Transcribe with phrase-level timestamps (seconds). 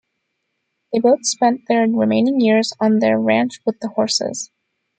[0.91, 4.49] They both spent their remaining years on their ranch with the horses.